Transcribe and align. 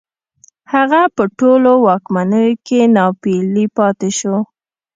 هغه 0.73 1.01
په 1.15 1.23
ټولو 1.39 1.71
واکمنیو 1.87 2.59
کې 2.65 2.79
ناپېیلی 2.95 3.65
پاتې 3.77 4.09
شو 4.19 4.35